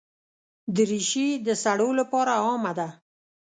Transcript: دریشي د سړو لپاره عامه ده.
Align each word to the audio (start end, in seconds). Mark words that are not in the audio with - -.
دریشي 0.75 1.27
د 1.45 1.47
سړو 1.63 1.89
لپاره 1.99 2.31
عامه 2.43 2.71
ده. 2.79 2.87